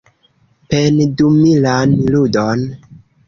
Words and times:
Pendumilan 0.69 1.93
ludon. 2.15 2.65